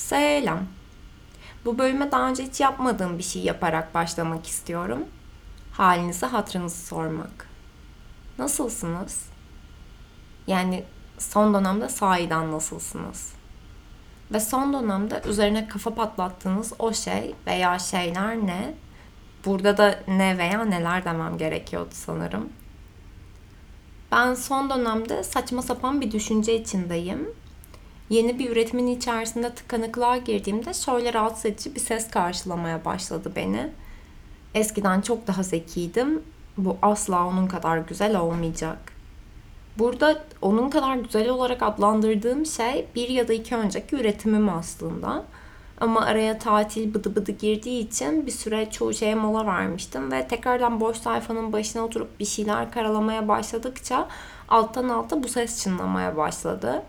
Selam. 0.00 0.58
Bu 1.64 1.78
bölüme 1.78 2.12
daha 2.12 2.28
önce 2.28 2.42
hiç 2.42 2.60
yapmadığım 2.60 3.18
bir 3.18 3.22
şey 3.22 3.42
yaparak 3.42 3.94
başlamak 3.94 4.46
istiyorum. 4.46 5.04
Halinizi 5.72 6.26
hatırınızı 6.26 6.86
sormak. 6.86 7.48
Nasılsınız? 8.38 9.26
Yani 10.46 10.84
son 11.18 11.54
dönemde 11.54 11.88
sahiden 11.88 12.52
nasılsınız? 12.52 13.32
Ve 14.32 14.40
son 14.40 14.72
dönemde 14.72 15.22
üzerine 15.28 15.68
kafa 15.68 15.94
patlattığınız 15.94 16.72
o 16.78 16.92
şey 16.92 17.34
veya 17.46 17.78
şeyler 17.78 18.36
ne? 18.36 18.74
Burada 19.44 19.76
da 19.76 20.00
ne 20.08 20.38
veya 20.38 20.64
neler 20.64 21.04
demem 21.04 21.38
gerekiyordu 21.38 21.92
sanırım. 21.92 22.48
Ben 24.12 24.34
son 24.34 24.70
dönemde 24.70 25.24
saçma 25.24 25.62
sapan 25.62 26.00
bir 26.00 26.12
düşünce 26.12 26.60
içindeyim 26.60 27.39
yeni 28.10 28.38
bir 28.38 28.50
üretimin 28.50 28.86
içerisinde 28.86 29.54
tıkanıklığa 29.54 30.16
girdiğimde 30.16 30.74
şöyle 30.74 31.12
rahatsız 31.12 31.46
edici 31.46 31.74
bir 31.74 31.80
ses 31.80 32.10
karşılamaya 32.10 32.84
başladı 32.84 33.32
beni. 33.36 33.70
Eskiden 34.54 35.00
çok 35.00 35.26
daha 35.26 35.42
zekiydim. 35.42 36.22
Bu 36.56 36.76
asla 36.82 37.26
onun 37.26 37.46
kadar 37.46 37.78
güzel 37.78 38.20
olmayacak. 38.20 38.78
Burada 39.78 40.24
onun 40.42 40.70
kadar 40.70 40.96
güzel 40.96 41.28
olarak 41.28 41.62
adlandırdığım 41.62 42.46
şey 42.46 42.86
bir 42.94 43.08
ya 43.08 43.28
da 43.28 43.32
iki 43.32 43.56
önceki 43.56 43.96
üretimim 43.96 44.48
aslında. 44.48 45.24
Ama 45.80 46.00
araya 46.00 46.38
tatil 46.38 46.94
bıdı 46.94 47.16
bıdı 47.16 47.32
girdiği 47.32 47.86
için 47.88 48.26
bir 48.26 48.30
süre 48.30 48.70
çoğu 48.70 48.94
şeye 48.94 49.14
mola 49.14 49.46
vermiştim 49.46 50.12
ve 50.12 50.28
tekrardan 50.28 50.80
boş 50.80 50.96
sayfanın 50.96 51.52
başına 51.52 51.82
oturup 51.82 52.20
bir 52.20 52.24
şeyler 52.24 52.70
karalamaya 52.70 53.28
başladıkça 53.28 54.08
alttan 54.48 54.88
alta 54.88 55.22
bu 55.22 55.28
ses 55.28 55.62
çınlamaya 55.62 56.16
başladı. 56.16 56.82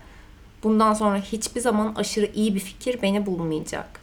Bundan 0.62 0.94
sonra 0.94 1.18
hiçbir 1.18 1.60
zaman 1.60 1.94
aşırı 1.96 2.30
iyi 2.34 2.54
bir 2.54 2.60
fikir 2.60 3.02
beni 3.02 3.26
bulmayacak. 3.26 4.02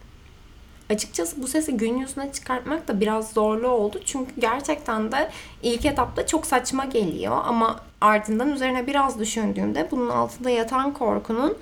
Açıkçası 0.90 1.42
bu 1.42 1.48
sesi 1.48 1.78
gün 1.78 1.98
yüzüne 1.98 2.32
çıkartmak 2.32 2.88
da 2.88 3.02
biraz 3.02 3.32
zorlu 3.32 3.68
oldu. 3.68 4.00
Çünkü 4.06 4.32
gerçekten 4.40 5.12
de 5.12 5.30
ilk 5.64 5.86
etapta 5.86 6.28
çok 6.28 6.46
saçma 6.46 6.86
geliyor. 6.86 7.38
Ama 7.46 7.80
ardından 8.02 8.50
üzerine 8.50 8.88
biraz 8.88 9.20
düşündüğümde 9.20 9.88
bunun 9.92 10.10
altında 10.10 10.50
yatan 10.50 10.94
korkunun 10.94 11.58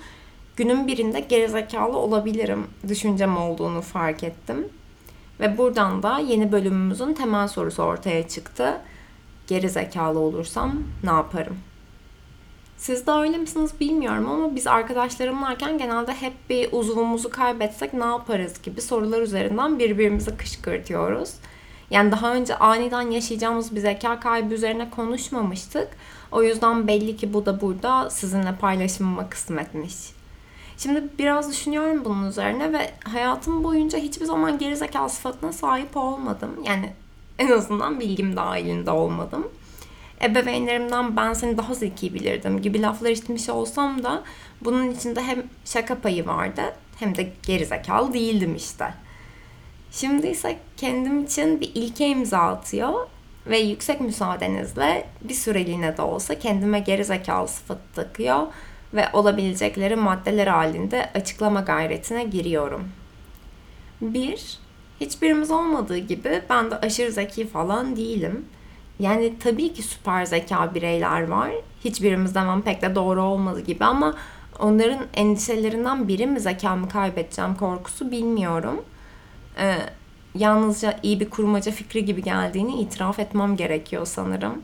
günün 0.56 0.86
birinde 0.86 1.20
gerizekalı 1.20 1.98
olabilirim 1.98 2.66
düşüncem 2.88 3.36
olduğunu 3.36 3.82
fark 3.82 4.24
ettim. 4.24 4.68
Ve 5.40 5.58
buradan 5.58 6.02
da 6.02 6.18
yeni 6.18 6.52
bölümümüzün 6.52 7.14
temel 7.14 7.48
sorusu 7.48 7.82
ortaya 7.82 8.28
çıktı. 8.28 8.80
Gerizekalı 9.46 10.18
olursam 10.18 10.82
ne 11.04 11.10
yaparım? 11.10 11.56
Siz 12.78 13.06
de 13.06 13.10
öyle 13.10 13.38
misiniz 13.38 13.70
bilmiyorum 13.80 14.30
ama 14.30 14.56
biz 14.56 14.66
arkadaşlarımlarken 14.66 15.78
genelde 15.78 16.12
hep 16.12 16.32
bir 16.50 16.68
uzuvumuzu 16.72 17.30
kaybetsek 17.30 17.94
ne 17.94 18.04
yaparız 18.04 18.62
gibi 18.62 18.80
sorular 18.80 19.22
üzerinden 19.22 19.78
birbirimizi 19.78 20.36
kışkırtıyoruz. 20.36 21.34
Yani 21.90 22.12
daha 22.12 22.34
önce 22.34 22.56
aniden 22.56 23.10
yaşayacağımız 23.10 23.74
bir 23.74 23.80
zeka 23.80 24.20
kaybı 24.20 24.54
üzerine 24.54 24.90
konuşmamıştık. 24.90 25.88
O 26.32 26.42
yüzden 26.42 26.88
belli 26.88 27.16
ki 27.16 27.32
bu 27.32 27.46
da 27.46 27.60
burada 27.60 28.10
sizinle 28.10 28.54
paylaşımıma 28.60 29.28
kısmetmiş. 29.30 29.94
Şimdi 30.76 31.04
biraz 31.18 31.50
düşünüyorum 31.52 32.04
bunun 32.04 32.28
üzerine 32.28 32.72
ve 32.72 32.90
hayatım 33.04 33.64
boyunca 33.64 33.98
hiçbir 33.98 34.26
zaman 34.26 34.58
gerizekalı 34.58 35.10
sıfatına 35.10 35.52
sahip 35.52 35.96
olmadım. 35.96 36.50
Yani 36.64 36.92
en 37.38 37.50
azından 37.50 38.00
bilgim 38.00 38.36
dahilinde 38.36 38.90
olmadım 38.90 39.48
ebeveynlerimden 40.22 41.16
ben 41.16 41.32
seni 41.32 41.58
daha 41.58 41.74
zeki 41.74 42.14
bilirdim 42.14 42.62
gibi 42.62 42.82
laflar 42.82 43.10
işitmiş 43.10 43.48
olsam 43.48 44.02
da 44.04 44.22
bunun 44.60 44.90
içinde 44.90 45.22
hem 45.22 45.42
şaka 45.64 45.98
payı 45.98 46.26
vardı 46.26 46.62
hem 46.98 47.16
de 47.16 47.32
gerizekalı 47.42 48.12
değildim 48.12 48.54
işte. 48.56 48.94
Şimdi 49.90 50.26
ise 50.26 50.58
kendim 50.76 51.24
için 51.24 51.60
bir 51.60 51.70
ilke 51.74 52.08
imza 52.08 52.38
atıyor 52.38 53.06
ve 53.46 53.58
yüksek 53.58 54.00
müsaadenizle 54.00 55.06
bir 55.20 55.34
süreliğine 55.34 55.96
de 55.96 56.02
olsa 56.02 56.38
kendime 56.38 56.80
gerizekalı 56.80 57.48
sıfatı 57.48 57.94
takıyor 57.94 58.46
ve 58.94 59.08
olabilecekleri 59.12 59.96
maddeler 59.96 60.46
halinde 60.46 61.10
açıklama 61.14 61.60
gayretine 61.60 62.24
giriyorum. 62.24 62.88
Bir, 64.00 64.58
hiçbirimiz 65.00 65.50
olmadığı 65.50 65.98
gibi 65.98 66.42
ben 66.50 66.70
de 66.70 66.76
aşırı 66.76 67.12
zeki 67.12 67.48
falan 67.48 67.96
değilim. 67.96 68.46
Yani 69.00 69.38
tabii 69.38 69.72
ki 69.72 69.82
süper 69.82 70.24
zeka 70.24 70.74
bireyler 70.74 71.28
var. 71.28 71.50
Hiçbirimiz 71.84 72.32
zaman 72.32 72.62
pek 72.62 72.82
de 72.82 72.94
doğru 72.94 73.22
olmadı 73.22 73.60
gibi 73.60 73.84
ama 73.84 74.14
onların 74.58 75.06
endişelerinden 75.14 76.08
biri 76.08 76.26
mi 76.26 76.40
zekamı 76.40 76.88
kaybedeceğim 76.88 77.54
korkusu 77.54 78.10
bilmiyorum. 78.10 78.84
Ee, 79.58 79.74
yalnızca 80.34 80.98
iyi 81.02 81.20
bir 81.20 81.30
kurmaca 81.30 81.72
fikri 81.72 82.04
gibi 82.04 82.22
geldiğini 82.22 82.80
itiraf 82.80 83.18
etmem 83.18 83.56
gerekiyor 83.56 84.06
sanırım. 84.06 84.62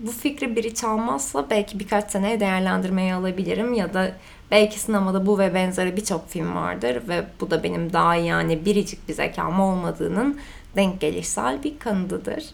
Bu 0.00 0.10
fikri 0.10 0.56
biri 0.56 0.74
çalmazsa 0.74 1.50
belki 1.50 1.78
birkaç 1.78 2.10
seneye 2.10 2.40
değerlendirmeye 2.40 3.14
alabilirim 3.14 3.74
ya 3.74 3.94
da 3.94 4.12
belki 4.50 4.80
sinemada 4.80 5.26
bu 5.26 5.38
ve 5.38 5.54
benzeri 5.54 5.96
birçok 5.96 6.28
film 6.28 6.54
vardır 6.54 7.02
ve 7.08 7.24
bu 7.40 7.50
da 7.50 7.62
benim 7.62 7.92
daha 7.92 8.14
yani 8.14 8.64
biricik 8.64 9.08
bir 9.08 9.14
zekam 9.14 9.60
olmadığının 9.60 10.38
denk 10.76 11.00
gelişsel 11.00 11.62
bir 11.62 11.78
kanıdıdır. 11.78 12.44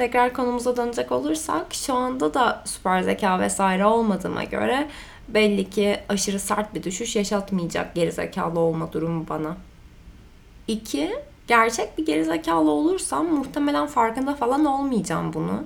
Tekrar 0.00 0.32
konumuza 0.32 0.76
dönecek 0.76 1.12
olursak 1.12 1.74
şu 1.74 1.94
anda 1.94 2.34
da 2.34 2.62
süper 2.64 3.02
zeka 3.02 3.40
vesaire 3.40 3.86
olmadığıma 3.86 4.44
göre 4.44 4.88
belli 5.28 5.70
ki 5.70 5.96
aşırı 6.08 6.38
sert 6.38 6.74
bir 6.74 6.82
düşüş 6.82 7.16
yaşatmayacak 7.16 7.94
gerizekalı 7.94 8.60
olma 8.60 8.92
durumu 8.92 9.28
bana. 9.28 9.56
İki, 10.68 11.10
gerçek 11.46 11.98
bir 11.98 12.06
gerizekalı 12.06 12.70
olursam 12.70 13.26
muhtemelen 13.26 13.86
farkında 13.86 14.34
falan 14.34 14.64
olmayacağım 14.64 15.32
bunu. 15.32 15.64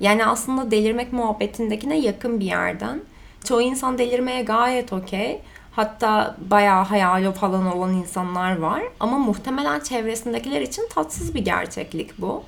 Yani 0.00 0.26
aslında 0.26 0.70
delirmek 0.70 1.12
muhabbetindekine 1.12 1.98
yakın 1.98 2.40
bir 2.40 2.46
yerden. 2.46 3.00
Çoğu 3.44 3.62
insan 3.62 3.98
delirmeye 3.98 4.42
gayet 4.42 4.92
okey. 4.92 5.40
Hatta 5.72 6.36
bayağı 6.50 6.84
hayali 6.84 7.32
falan 7.32 7.76
olan 7.76 7.94
insanlar 7.94 8.58
var. 8.58 8.82
Ama 9.00 9.18
muhtemelen 9.18 9.80
çevresindekiler 9.80 10.60
için 10.60 10.88
tatsız 10.88 11.34
bir 11.34 11.44
gerçeklik 11.44 12.18
bu. 12.18 12.44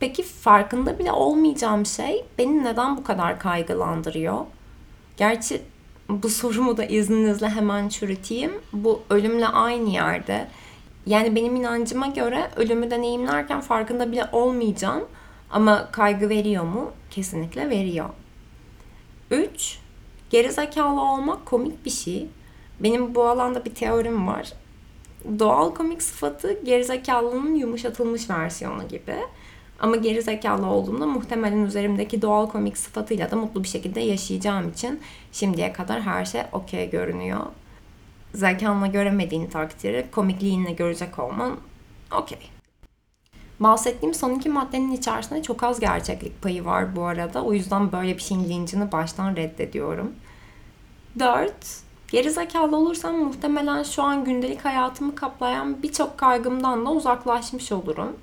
Peki 0.00 0.22
farkında 0.22 0.98
bile 0.98 1.12
olmayacağım 1.12 1.86
şey 1.86 2.24
beni 2.38 2.64
neden 2.64 2.96
bu 2.96 3.04
kadar 3.04 3.38
kaygılandırıyor? 3.38 4.38
Gerçi 5.16 5.62
bu 6.08 6.28
sorumu 6.28 6.76
da 6.76 6.84
izninizle 6.84 7.48
hemen 7.48 7.88
çürüteyim. 7.88 8.52
Bu 8.72 9.02
ölümle 9.10 9.46
aynı 9.46 9.90
yerde. 9.90 10.48
Yani 11.06 11.36
benim 11.36 11.56
inancıma 11.56 12.06
göre 12.06 12.50
ölümü 12.56 12.90
deneyimlerken 12.90 13.60
farkında 13.60 14.12
bile 14.12 14.26
olmayacağım. 14.32 15.04
Ama 15.50 15.90
kaygı 15.92 16.28
veriyor 16.28 16.64
mu? 16.64 16.90
Kesinlikle 17.10 17.70
veriyor. 17.70 18.08
3. 19.30 19.78
Geri 20.30 20.52
zekalı 20.52 21.00
olmak 21.00 21.46
komik 21.46 21.84
bir 21.84 21.90
şey. 21.90 22.26
Benim 22.80 23.14
bu 23.14 23.24
alanda 23.24 23.64
bir 23.64 23.74
teorim 23.74 24.26
var. 24.26 24.52
Doğal 25.38 25.74
komik 25.74 26.02
sıfatı 26.02 26.64
gerizekalının 26.64 27.54
yumuşatılmış 27.54 28.30
versiyonu 28.30 28.88
gibi. 28.88 29.16
Ama 29.80 29.96
geri 29.96 30.22
zekalı 30.22 30.66
olduğumda 30.66 31.06
muhtemelen 31.06 31.64
üzerimdeki 31.64 32.22
doğal 32.22 32.46
komik 32.46 32.78
sıfatıyla 32.78 33.30
da 33.30 33.36
mutlu 33.36 33.62
bir 33.62 33.68
şekilde 33.68 34.00
yaşayacağım 34.00 34.68
için 34.68 35.00
şimdiye 35.32 35.72
kadar 35.72 36.02
her 36.02 36.24
şey 36.24 36.42
okey 36.52 36.90
görünüyor. 36.90 37.40
Zekanla 38.34 38.86
göremediğin 38.86 39.46
takdirde 39.46 40.06
komikliğinle 40.10 40.72
görecek 40.72 41.18
olman 41.18 41.56
okey. 42.12 42.38
Bahsettiğim 43.60 44.14
son 44.14 44.34
iki 44.34 44.48
maddenin 44.48 44.92
içerisinde 44.92 45.42
çok 45.42 45.62
az 45.62 45.80
gerçeklik 45.80 46.42
payı 46.42 46.64
var 46.64 46.96
bu 46.96 47.04
arada. 47.04 47.44
O 47.44 47.52
yüzden 47.52 47.92
böyle 47.92 48.16
bir 48.16 48.22
şeyin 48.22 48.44
lincini 48.44 48.92
baştan 48.92 49.36
reddediyorum. 49.36 50.12
4. 51.18 51.52
Geri 52.08 52.30
zekalı 52.30 52.76
olursam 52.76 53.16
muhtemelen 53.16 53.82
şu 53.82 54.02
an 54.02 54.24
gündelik 54.24 54.64
hayatımı 54.64 55.14
kaplayan 55.14 55.82
birçok 55.82 56.18
kaygımdan 56.18 56.86
da 56.86 56.90
uzaklaşmış 56.90 57.72
olurum 57.72 58.16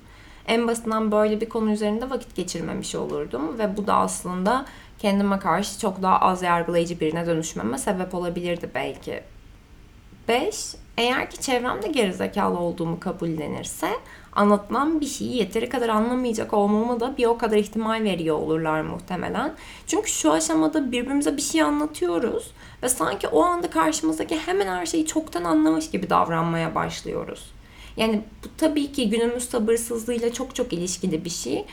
en 0.48 0.68
basitinden 0.68 1.12
böyle 1.12 1.40
bir 1.40 1.48
konu 1.48 1.72
üzerinde 1.72 2.10
vakit 2.10 2.36
geçirmemiş 2.36 2.94
olurdum 2.94 3.58
ve 3.58 3.76
bu 3.76 3.86
da 3.86 3.94
aslında 3.94 4.64
kendime 4.98 5.38
karşı 5.38 5.80
çok 5.80 6.02
daha 6.02 6.18
az 6.18 6.42
yargılayıcı 6.42 7.00
birine 7.00 7.26
dönüşmeme 7.26 7.78
sebep 7.78 8.14
olabilirdi 8.14 8.70
belki. 8.74 9.22
5. 10.28 10.74
Eğer 10.96 11.30
ki 11.30 11.40
çevremde 11.40 11.88
gerizekalı 11.88 12.58
olduğumu 12.58 13.00
kabullenirse 13.00 13.88
anlatılan 14.32 15.00
bir 15.00 15.06
şeyi 15.06 15.36
yeteri 15.36 15.68
kadar 15.68 15.88
anlamayacak 15.88 16.54
olmama 16.54 17.00
da 17.00 17.16
bir 17.16 17.26
o 17.26 17.38
kadar 17.38 17.56
ihtimal 17.56 18.04
veriyor 18.04 18.36
olurlar 18.36 18.82
muhtemelen. 18.82 19.54
Çünkü 19.86 20.10
şu 20.10 20.32
aşamada 20.32 20.92
birbirimize 20.92 21.36
bir 21.36 21.42
şey 21.42 21.62
anlatıyoruz 21.62 22.50
ve 22.82 22.88
sanki 22.88 23.28
o 23.28 23.42
anda 23.42 23.70
karşımızdaki 23.70 24.38
hemen 24.38 24.66
her 24.66 24.86
şeyi 24.86 25.06
çoktan 25.06 25.44
anlamış 25.44 25.90
gibi 25.90 26.10
davranmaya 26.10 26.74
başlıyoruz. 26.74 27.57
Yani 27.98 28.22
bu 28.44 28.48
tabii 28.56 28.92
ki 28.92 29.10
günümüz 29.10 29.48
sabırsızlığıyla 29.48 30.32
çok 30.32 30.54
çok 30.54 30.72
ilişkili 30.72 31.24
bir 31.24 31.30
şey. 31.30 31.64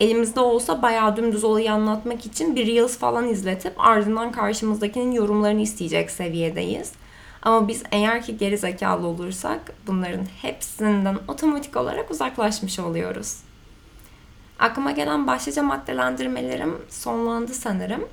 Elimizde 0.00 0.40
olsa 0.40 0.82
bayağı 0.82 1.16
dümdüz 1.16 1.44
olayı 1.44 1.72
anlatmak 1.72 2.26
için 2.26 2.56
bir 2.56 2.66
Reels 2.66 2.98
falan 2.98 3.28
izletip 3.28 3.72
ardından 3.76 4.32
karşımızdakinin 4.32 5.12
yorumlarını 5.12 5.60
isteyecek 5.60 6.10
seviyedeyiz. 6.10 6.92
Ama 7.42 7.68
biz 7.68 7.82
eğer 7.92 8.22
ki 8.22 8.36
geri 8.36 8.58
zekalı 8.58 9.06
olursak 9.06 9.72
bunların 9.86 10.26
hepsinden 10.42 11.18
otomatik 11.28 11.76
olarak 11.76 12.10
uzaklaşmış 12.10 12.78
oluyoruz. 12.78 13.36
Aklıma 14.58 14.90
gelen 14.90 15.26
başlıca 15.26 15.62
maddelendirmelerim 15.62 16.78
sonlandı 16.88 17.54
sanırım. 17.54 18.08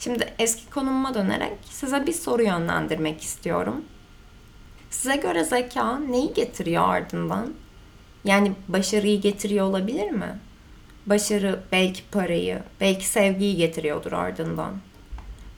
Şimdi 0.00 0.32
eski 0.38 0.70
konumuma 0.70 1.14
dönerek 1.14 1.52
size 1.70 2.06
bir 2.06 2.12
soru 2.12 2.42
yönlendirmek 2.42 3.22
istiyorum. 3.22 3.84
Size 4.90 5.16
göre 5.16 5.44
zeka 5.44 5.98
neyi 5.98 6.34
getiriyor 6.34 6.88
ardından? 6.88 7.52
Yani 8.24 8.52
başarıyı 8.68 9.20
getiriyor 9.20 9.66
olabilir 9.66 10.10
mi? 10.10 10.38
Başarı 11.06 11.60
belki 11.72 12.02
parayı, 12.10 12.62
belki 12.80 13.06
sevgiyi 13.06 13.56
getiriyordur 13.56 14.12
ardından. 14.12 14.72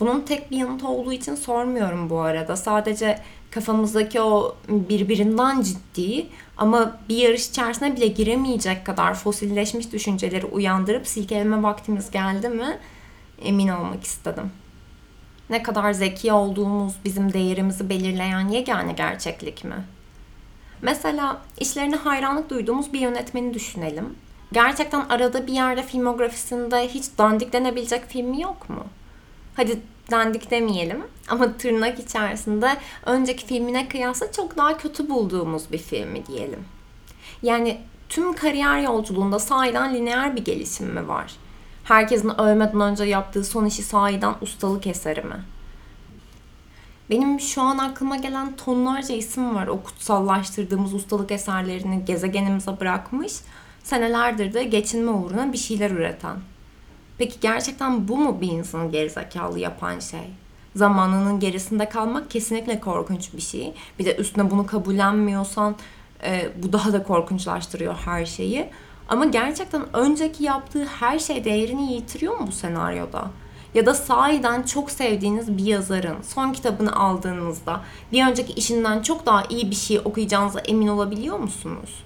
Bunun 0.00 0.20
tek 0.20 0.50
bir 0.50 0.56
yanıt 0.56 0.84
olduğu 0.84 1.12
için 1.12 1.34
sormuyorum 1.34 2.10
bu 2.10 2.20
arada. 2.20 2.56
Sadece 2.56 3.18
kafamızdaki 3.50 4.20
o 4.20 4.56
birbirinden 4.68 5.62
ciddi 5.62 6.26
ama 6.56 6.98
bir 7.08 7.16
yarış 7.16 7.48
içerisine 7.48 7.96
bile 7.96 8.06
giremeyecek 8.06 8.86
kadar 8.86 9.14
fosilleşmiş 9.14 9.92
düşünceleri 9.92 10.46
uyandırıp 10.46 11.06
silkeleme 11.06 11.62
vaktimiz 11.62 12.10
geldi 12.10 12.48
mi 12.48 12.78
emin 13.42 13.68
olmak 13.68 14.04
istedim. 14.04 14.50
Ne 15.50 15.62
kadar 15.62 15.92
zeki 15.92 16.32
olduğumuz 16.32 16.94
bizim 17.04 17.32
değerimizi 17.32 17.88
belirleyen 17.88 18.48
yegane 18.48 18.92
gerçeklik 18.92 19.64
mi? 19.64 19.84
Mesela 20.82 21.40
işlerine 21.60 21.96
hayranlık 21.96 22.50
duyduğumuz 22.50 22.92
bir 22.92 23.00
yönetmeni 23.00 23.54
düşünelim. 23.54 24.14
Gerçekten 24.52 25.06
arada 25.08 25.46
bir 25.46 25.52
yerde 25.52 25.82
filmografisinde 25.82 26.88
hiç 26.88 27.04
dandik 27.18 27.52
denebilecek 27.52 28.08
filmi 28.08 28.40
yok 28.40 28.70
mu? 28.70 28.84
Hadi 29.56 29.80
dandik 30.10 30.50
demeyelim 30.50 31.02
ama 31.28 31.52
tırnak 31.52 31.98
içerisinde 31.98 32.76
önceki 33.06 33.46
filmine 33.46 33.88
kıyasla 33.88 34.32
çok 34.32 34.56
daha 34.56 34.76
kötü 34.76 35.10
bulduğumuz 35.10 35.72
bir 35.72 35.78
filmi 35.78 36.26
diyelim. 36.26 36.64
Yani 37.42 37.80
tüm 38.08 38.32
kariyer 38.32 38.80
yolculuğunda 38.80 39.38
sahiden 39.38 39.94
lineer 39.94 40.36
bir 40.36 40.44
gelişim 40.44 40.86
mi 40.86 41.08
var? 41.08 41.36
Herkesin 41.88 42.40
ölmeden 42.40 42.80
önce 42.80 43.04
yaptığı 43.04 43.44
son 43.44 43.64
işi 43.64 43.82
sahiden 43.82 44.34
ustalık 44.40 44.86
eseri 44.86 45.22
mi? 45.22 45.36
Benim 47.10 47.40
şu 47.40 47.62
an 47.62 47.78
aklıma 47.78 48.16
gelen 48.16 48.56
tonlarca 48.56 49.14
isim 49.14 49.54
var 49.54 49.66
o 49.66 49.82
kutsallaştırdığımız 49.82 50.94
ustalık 50.94 51.30
eserlerini 51.30 52.04
gezegenimize 52.04 52.80
bırakmış, 52.80 53.32
senelerdir 53.82 54.54
de 54.54 54.64
geçinme 54.64 55.10
uğruna 55.10 55.52
bir 55.52 55.58
şeyler 55.58 55.90
üreten. 55.90 56.36
Peki 57.18 57.40
gerçekten 57.40 58.08
bu 58.08 58.16
mu 58.16 58.40
bir 58.40 58.48
insanı 58.48 58.90
gerizekalı 58.90 59.58
yapan 59.58 59.98
şey? 59.98 60.30
Zamanının 60.76 61.40
gerisinde 61.40 61.88
kalmak 61.88 62.30
kesinlikle 62.30 62.80
korkunç 62.80 63.34
bir 63.34 63.42
şey. 63.42 63.74
Bir 63.98 64.04
de 64.04 64.16
üstüne 64.16 64.50
bunu 64.50 64.66
kabullenmiyorsan 64.66 65.76
e, 66.24 66.48
bu 66.62 66.72
daha 66.72 66.92
da 66.92 67.02
korkunçlaştırıyor 67.02 67.94
her 67.94 68.26
şeyi. 68.26 68.70
Ama 69.08 69.24
gerçekten 69.24 69.96
önceki 69.96 70.44
yaptığı 70.44 70.84
her 70.84 71.18
şey 71.18 71.44
değerini 71.44 71.92
yitiriyor 71.92 72.38
mu 72.38 72.46
bu 72.46 72.52
senaryoda? 72.52 73.30
Ya 73.74 73.86
da 73.86 73.94
sahiden 73.94 74.62
çok 74.62 74.90
sevdiğiniz 74.90 75.58
bir 75.58 75.64
yazarın 75.64 76.22
son 76.22 76.52
kitabını 76.52 76.96
aldığınızda 76.96 77.80
bir 78.12 78.26
önceki 78.26 78.52
işinden 78.52 79.02
çok 79.02 79.26
daha 79.26 79.44
iyi 79.48 79.70
bir 79.70 79.76
şey 79.76 79.98
okuyacağınıza 80.04 80.60
emin 80.60 80.88
olabiliyor 80.88 81.38
musunuz? 81.38 82.04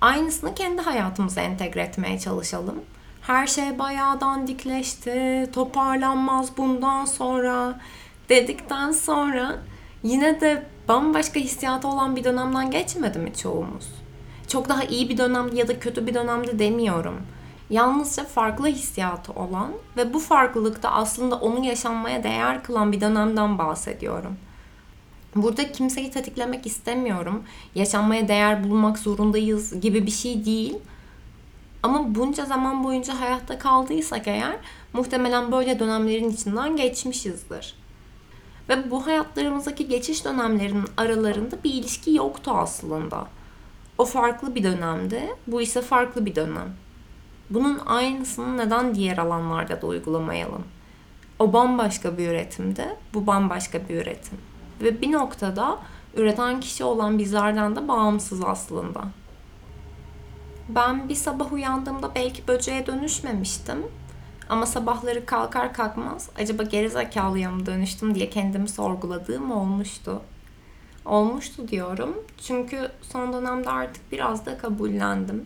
Aynısını 0.00 0.54
kendi 0.54 0.82
hayatımıza 0.82 1.40
entegre 1.40 1.82
etmeye 1.82 2.18
çalışalım. 2.18 2.80
Her 3.22 3.46
şey 3.46 3.78
bayağı 3.78 4.20
dandikleşti, 4.20 5.50
toparlanmaz 5.52 6.56
bundan 6.56 7.04
sonra 7.04 7.80
dedikten 8.28 8.92
sonra 8.92 9.58
yine 10.02 10.40
de 10.40 10.66
bambaşka 10.88 11.40
hissiyatı 11.40 11.88
olan 11.88 12.16
bir 12.16 12.24
dönemden 12.24 12.70
geçmedi 12.70 13.18
mi 13.18 13.34
çoğumuz? 13.34 14.05
Çok 14.56 14.68
daha 14.68 14.84
iyi 14.84 15.08
bir 15.08 15.18
dönemde 15.18 15.56
ya 15.56 15.68
da 15.68 15.78
kötü 15.78 16.06
bir 16.06 16.14
dönemde 16.14 16.58
demiyorum. 16.58 17.16
Yalnızca 17.70 18.24
farklı 18.24 18.66
hissiyatı 18.66 19.32
olan 19.32 19.72
ve 19.96 20.14
bu 20.14 20.18
farklılıkta 20.18 20.90
aslında 20.90 21.36
onu 21.36 21.64
yaşanmaya 21.64 22.22
değer 22.22 22.62
kılan 22.62 22.92
bir 22.92 23.00
dönemden 23.00 23.58
bahsediyorum. 23.58 24.36
Burada 25.34 25.72
kimseyi 25.72 26.10
tetiklemek 26.10 26.66
istemiyorum. 26.66 27.42
Yaşanmaya 27.74 28.28
değer 28.28 28.64
bulmak 28.64 28.98
zorundayız 28.98 29.80
gibi 29.80 30.06
bir 30.06 30.10
şey 30.10 30.44
değil. 30.44 30.78
Ama 31.82 32.14
bunca 32.14 32.44
zaman 32.44 32.84
boyunca 32.84 33.20
hayatta 33.20 33.58
kaldıysak 33.58 34.28
eğer 34.28 34.56
muhtemelen 34.92 35.52
böyle 35.52 35.78
dönemlerin 35.78 36.30
içinden 36.30 36.76
geçmişizdir. 36.76 37.74
Ve 38.68 38.90
bu 38.90 39.06
hayatlarımızdaki 39.06 39.88
geçiş 39.88 40.24
dönemlerinin 40.24 40.86
aralarında 40.96 41.56
bir 41.64 41.74
ilişki 41.74 42.14
yoktu 42.14 42.50
aslında. 42.54 43.26
O 43.98 44.04
farklı 44.04 44.54
bir 44.54 44.62
dönemdi, 44.62 45.20
bu 45.46 45.62
ise 45.62 45.82
farklı 45.82 46.26
bir 46.26 46.34
dönem. 46.34 46.74
Bunun 47.50 47.78
aynısını 47.86 48.56
neden 48.56 48.94
diğer 48.94 49.18
alanlarda 49.18 49.82
da 49.82 49.86
uygulamayalım? 49.86 50.64
O 51.38 51.52
bambaşka 51.52 52.18
bir 52.18 52.28
üretimdi, 52.28 52.96
bu 53.14 53.26
bambaşka 53.26 53.88
bir 53.88 54.02
üretim. 54.02 54.38
Ve 54.82 55.00
bir 55.02 55.12
noktada 55.12 55.78
üreten 56.16 56.60
kişi 56.60 56.84
olan 56.84 57.18
bizlerden 57.18 57.76
de 57.76 57.88
bağımsız 57.88 58.44
aslında. 58.44 59.04
Ben 60.68 61.08
bir 61.08 61.14
sabah 61.14 61.52
uyandığımda 61.52 62.14
belki 62.14 62.48
böceğe 62.48 62.86
dönüşmemiştim. 62.86 63.78
Ama 64.48 64.66
sabahları 64.66 65.26
kalkar 65.26 65.74
kalkmaz 65.74 66.30
acaba 66.38 66.62
gerizekalıya 66.62 67.50
mı 67.50 67.66
dönüştüm 67.66 68.14
diye 68.14 68.30
kendimi 68.30 68.68
sorguladığım 68.68 69.50
olmuştu. 69.50 70.22
Olmuştu 71.06 71.68
diyorum. 71.68 72.14
Çünkü 72.46 72.88
son 73.02 73.32
dönemde 73.32 73.70
artık 73.70 74.12
biraz 74.12 74.46
da 74.46 74.58
kabullendim. 74.58 75.44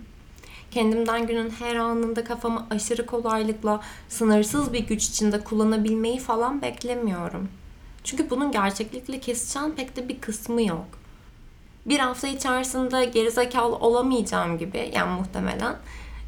Kendimden 0.71 1.27
günün 1.27 1.51
her 1.51 1.77
anında 1.77 2.25
kafamı 2.25 2.67
aşırı 2.71 3.07
kolaylıkla 3.07 3.81
sınırsız 4.09 4.73
bir 4.73 4.87
güç 4.87 5.05
içinde 5.05 5.45
kullanabilmeyi 5.45 6.19
falan 6.19 6.63
beklemiyorum. 6.63 7.49
Çünkü 8.05 8.31
bunun 8.31 8.53
gerçeklikle 8.53 9.21
kesişen 9.21 9.73
pek 9.73 9.97
de 9.97 10.09
bir 10.09 10.21
kısmı 10.21 10.63
yok 10.63 11.01
bir 11.87 11.99
hafta 11.99 12.29
içerisinde 12.29 13.05
gerizekalı 13.05 13.77
olamayacağım 13.77 14.59
gibi 14.59 14.91
yani 14.95 15.21
muhtemelen 15.21 15.77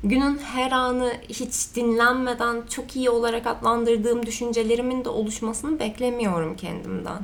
günün 0.05 0.39
her 0.39 0.73
anı 0.73 1.13
hiç 1.29 1.75
dinlenmeden 1.77 2.63
çok 2.71 2.97
iyi 2.97 3.11
olarak 3.11 3.47
adlandırdığım 3.47 4.27
düşüncelerimin 4.27 5.05
de 5.05 5.09
oluşmasını 5.09 5.79
beklemiyorum 5.79 6.57
kendimden. 6.57 7.23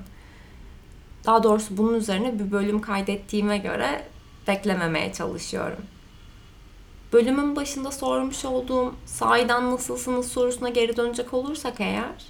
Daha 1.27 1.43
doğrusu 1.43 1.77
bunun 1.77 1.95
üzerine 1.95 2.39
bir 2.39 2.51
bölüm 2.53 2.81
kaydettiğime 2.81 3.59
göre 3.59 4.05
beklememeye 4.49 5.13
çalışıyorum. 5.13 5.83
Bölümün 7.13 7.57
başında 7.57 7.91
sormuş 7.91 8.45
olduğum 8.45 8.95
sahiden 9.07 9.71
nasılsınız 9.71 10.29
sorusuna 10.29 10.69
geri 10.69 10.97
dönecek 10.97 11.35
olursak 11.35 11.81
eğer 11.81 12.27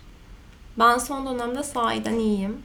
ben 0.79 0.99
son 0.99 1.27
dönemde 1.27 1.63
sahiden 1.63 2.15
iyiyim 2.19 2.63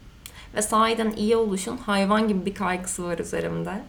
ve 0.55 0.61
sahiden 0.61 1.11
iyi 1.11 1.35
oluşun 1.35 1.77
hayvan 1.77 2.27
gibi 2.27 2.45
bir 2.45 2.55
kaygısı 2.55 3.03
var 3.03 3.19
üzerimde. 3.19 3.83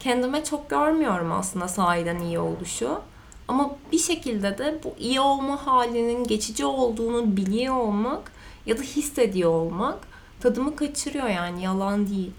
Kendime 0.00 0.44
çok 0.44 0.70
görmüyorum 0.70 1.32
aslında 1.32 1.68
sahiden 1.68 2.18
iyi 2.18 2.38
oluşu. 2.38 3.00
Ama 3.48 3.76
bir 3.92 3.98
şekilde 3.98 4.58
de 4.58 4.80
bu 4.84 4.94
iyi 4.98 5.20
olma 5.20 5.66
halinin 5.66 6.24
geçici 6.24 6.64
olduğunu 6.64 7.36
biliyor 7.36 7.76
olmak 7.76 8.32
ya 8.66 8.78
da 8.78 8.82
hissediyor 8.82 9.50
olmak 9.50 9.98
tadımı 10.40 10.76
kaçırıyor 10.76 11.28
yani 11.28 11.62
yalan 11.62 12.08
değil. 12.08 12.32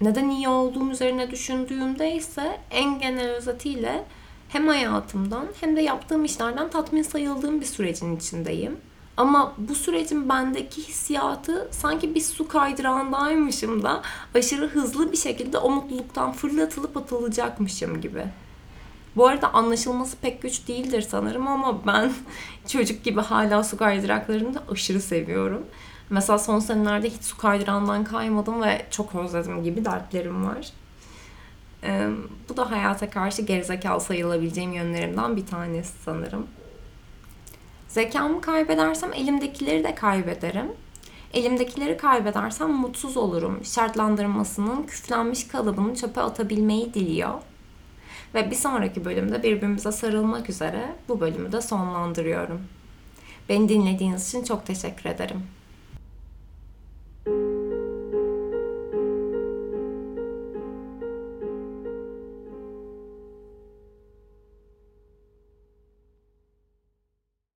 Neden 0.00 0.28
iyi 0.28 0.48
olduğum 0.48 0.90
üzerine 0.90 1.30
düşündüğümde 1.30 2.12
ise 2.12 2.60
en 2.70 2.98
genel 2.98 3.30
özetiyle 3.30 4.04
hem 4.48 4.68
hayatımdan 4.68 5.46
hem 5.60 5.76
de 5.76 5.80
yaptığım 5.80 6.24
işlerden 6.24 6.70
tatmin 6.70 7.02
sayıldığım 7.02 7.60
bir 7.60 7.66
sürecin 7.66 8.16
içindeyim. 8.16 8.76
Ama 9.16 9.52
bu 9.58 9.74
sürecin 9.74 10.28
bendeki 10.28 10.82
hissiyatı 10.82 11.68
sanki 11.70 12.14
bir 12.14 12.20
su 12.20 12.48
kaydırağındaymışım 12.48 13.82
da 13.82 14.02
aşırı 14.34 14.68
hızlı 14.68 15.12
bir 15.12 15.16
şekilde 15.16 15.58
o 15.58 15.70
mutluluktan 15.70 16.32
fırlatılıp 16.32 16.96
atılacakmışım 16.96 18.00
gibi. 18.00 18.24
Bu 19.16 19.26
arada 19.26 19.52
anlaşılması 19.52 20.16
pek 20.16 20.42
güç 20.42 20.68
değildir 20.68 21.02
sanırım 21.02 21.48
ama 21.48 21.86
ben 21.86 22.12
çocuk 22.68 23.04
gibi 23.04 23.20
hala 23.20 23.64
su 23.64 23.76
kaydıraklarını 23.76 24.54
da 24.54 24.62
aşırı 24.70 25.00
seviyorum. 25.00 25.66
Mesela 26.10 26.38
son 26.38 26.58
senelerde 26.58 27.10
hiç 27.10 27.22
su 27.22 27.36
kaydırağından 27.36 28.04
kaymadım 28.04 28.62
ve 28.62 28.86
çok 28.90 29.14
özledim 29.14 29.62
gibi 29.62 29.84
dertlerim 29.84 30.46
var. 30.46 30.70
Ee, 31.84 32.08
bu 32.48 32.56
da 32.56 32.70
hayata 32.70 33.10
karşı 33.10 33.42
gerizekalı 33.42 34.00
sayılabileceğim 34.00 34.72
yönlerimden 34.72 35.36
bir 35.36 35.46
tanesi 35.46 35.92
sanırım. 36.04 36.46
Zekamı 37.88 38.40
kaybedersem 38.40 39.12
elimdekileri 39.12 39.84
de 39.84 39.94
kaybederim. 39.94 40.72
Elimdekileri 41.34 41.96
kaybedersem 41.96 42.70
mutsuz 42.70 43.16
olurum. 43.16 43.64
Şartlandırmasının 43.64 44.82
küflenmiş 44.82 45.48
kalıbını 45.48 45.96
çöpe 45.96 46.20
atabilmeyi 46.20 46.94
diliyor. 46.94 47.34
Ve 48.34 48.50
bir 48.50 48.56
sonraki 48.56 49.04
bölümde 49.04 49.42
birbirimize 49.42 49.92
sarılmak 49.92 50.50
üzere 50.50 50.96
bu 51.08 51.20
bölümü 51.20 51.52
de 51.52 51.60
sonlandırıyorum. 51.60 52.60
Beni 53.48 53.68
dinlediğiniz 53.68 54.28
için 54.28 54.44
çok 54.44 54.66
teşekkür 54.66 55.10
ederim. 55.10 55.42